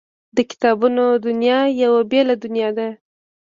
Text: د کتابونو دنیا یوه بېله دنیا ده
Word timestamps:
د 0.35 0.37
کتابونو 0.49 1.03
دنیا 1.27 1.59
یوه 1.83 2.01
بېله 2.11 2.35
دنیا 2.43 2.69
ده 2.77 2.87